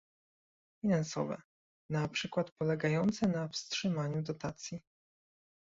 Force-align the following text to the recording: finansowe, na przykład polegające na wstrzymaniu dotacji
finansowe, 0.81 1.41
na 1.89 2.07
przykład 2.07 2.51
polegające 2.51 3.27
na 3.27 3.47
wstrzymaniu 3.47 4.21
dotacji 4.21 4.81